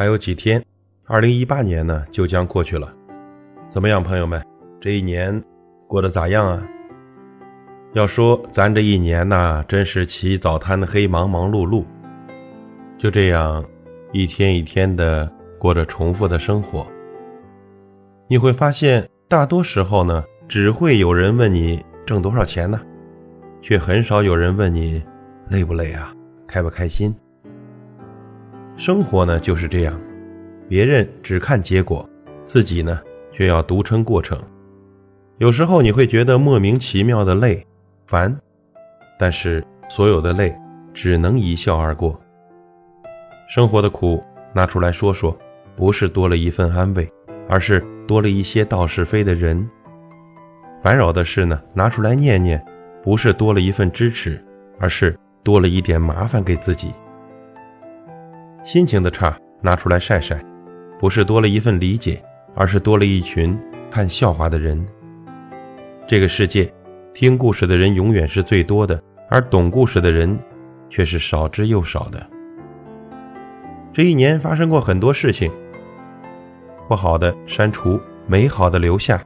[0.00, 0.64] 还有几天，
[1.04, 2.90] 二零一八年呢就将过去了。
[3.68, 4.42] 怎么样，朋友们，
[4.80, 5.44] 这一年
[5.86, 6.66] 过得咋样啊？
[7.92, 11.84] 要说咱这一年呐，真是起早贪黑，忙忙碌碌，
[12.96, 13.62] 就这样
[14.10, 16.86] 一天一天的过着重复的生活。
[18.26, 22.80] 你会发现，大多时候呢，只会有人问你挣多少钱呢，
[23.60, 25.02] 却很少有人问你
[25.50, 26.10] 累不累啊，
[26.48, 27.14] 开不开心。
[28.76, 30.00] 生活呢就是这样，
[30.68, 32.08] 别人只看结果，
[32.44, 33.00] 自己呢
[33.32, 34.40] 却要独撑过程。
[35.38, 37.66] 有时候你会觉得莫名其妙的累、
[38.06, 38.34] 烦，
[39.18, 40.54] 但是所有的累
[40.92, 42.18] 只能一笑而过。
[43.48, 44.22] 生活的苦
[44.54, 45.36] 拿出来说说，
[45.76, 47.10] 不是多了一份安慰，
[47.48, 49.68] 而是多了一些道是非的人。
[50.82, 52.64] 烦扰的事呢拿出来念念，
[53.02, 54.42] 不是多了一份支持，
[54.78, 56.92] 而是多了一点麻烦给自己。
[58.62, 60.38] 心情的差拿出来晒晒，
[60.98, 62.22] 不是多了一份理解，
[62.54, 63.58] 而是多了一群
[63.90, 64.86] 看笑话的人。
[66.06, 66.70] 这个世界，
[67.14, 70.38] 听故事的人永远是最多的，而懂故事的人
[70.90, 72.24] 却是少之又少的。
[73.92, 75.50] 这一年发生过很多事情，
[76.86, 79.22] 不好的删除，美好的留下。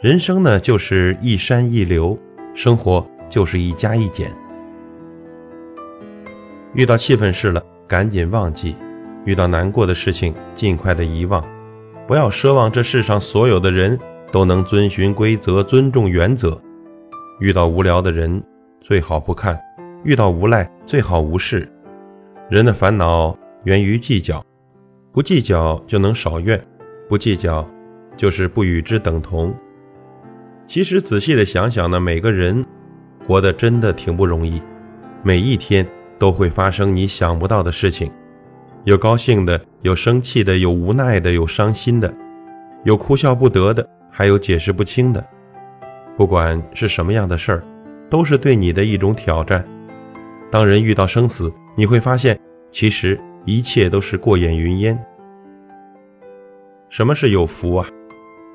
[0.00, 2.16] 人生呢，就是一删一留，
[2.54, 4.30] 生活就是一加一减。
[6.74, 7.60] 遇到气愤事了。
[7.88, 8.76] 赶紧忘记，
[9.24, 11.42] 遇到难过的事情，尽快的遗忘，
[12.06, 13.98] 不要奢望这世上所有的人
[14.30, 16.60] 都能遵循规则、尊重原则。
[17.40, 18.42] 遇到无聊的人，
[18.82, 19.56] 最好不看；
[20.04, 21.66] 遇到无赖，最好无视。
[22.50, 23.34] 人的烦恼
[23.64, 24.44] 源于计较，
[25.10, 26.62] 不计较就能少怨，
[27.08, 27.66] 不计较
[28.18, 29.54] 就是不与之等同。
[30.66, 32.66] 其实仔细的想想呢，每个人
[33.26, 34.60] 活得真的挺不容易，
[35.22, 35.86] 每一天。
[36.18, 38.10] 都会发生你想不到的事情，
[38.84, 42.12] 有高兴的，有生气的，有无奈的，有伤心的，
[42.84, 45.24] 有哭笑不得的，还有解释不清的。
[46.16, 47.64] 不管是什么样的事儿，
[48.10, 49.64] 都是对你的一种挑战。
[50.50, 52.38] 当人遇到生死，你会发现，
[52.72, 54.98] 其实一切都是过眼云烟。
[56.88, 57.86] 什么是有福啊？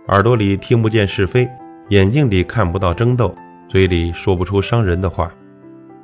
[0.07, 1.47] 耳朵里听不见是非，
[1.90, 3.34] 眼睛里看不到争斗，
[3.69, 5.31] 嘴里说不出伤人的话。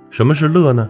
[0.10, 0.88] 什么是乐呢？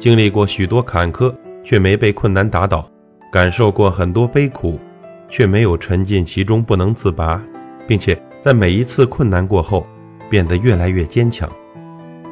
[0.00, 1.30] 经历过许多坎坷，
[1.62, 2.82] 却没被困难打倒；
[3.30, 4.80] 感受过很多悲苦，
[5.28, 7.38] 却没有沉浸其中不能自拔，
[7.86, 9.86] 并且在每一次困难过后，
[10.30, 11.46] 变得越来越坚强；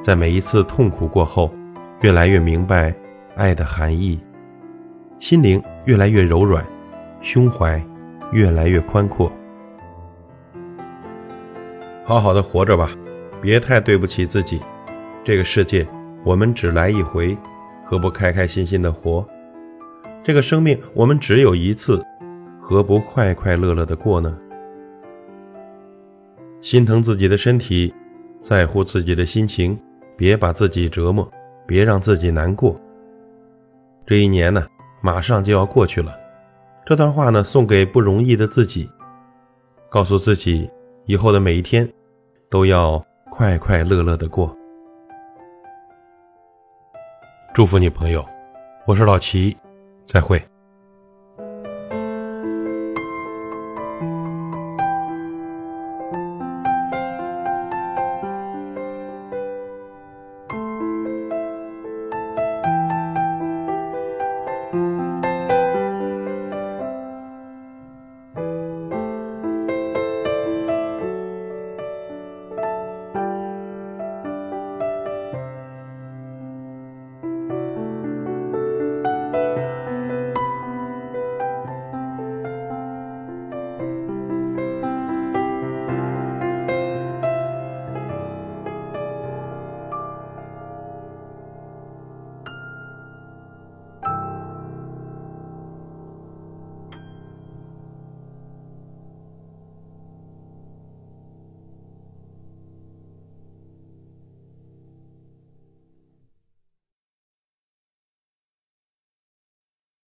[0.02, 1.52] 在每一次痛苦过后，
[2.00, 2.94] 越来越明白
[3.36, 4.18] 爱的含义，
[5.20, 6.64] 心灵越来越柔软，
[7.20, 7.78] 胸怀
[8.32, 9.30] 越来越宽阔。
[12.02, 12.88] 好好的活着吧，
[13.42, 14.58] 别太对不起自己。
[15.22, 15.86] 这个世界，
[16.24, 17.36] 我们只来一回。
[17.88, 19.26] 何不开开心心的活？
[20.22, 22.04] 这个生命我们只有一次，
[22.60, 24.36] 何不快快乐乐的过呢？
[26.60, 27.94] 心疼自己的身体，
[28.42, 29.78] 在乎自己的心情，
[30.18, 31.26] 别把自己折磨，
[31.66, 32.78] 别让自己难过。
[34.06, 34.66] 这一年呢，
[35.00, 36.14] 马上就要过去了。
[36.84, 38.86] 这段话呢，送给不容易的自己，
[39.88, 40.68] 告诉自己，
[41.06, 41.90] 以后的每一天，
[42.50, 44.54] 都要快快乐乐的过。
[47.58, 48.24] 祝福你，朋友，
[48.86, 49.56] 我是老齐，
[50.06, 50.40] 再会。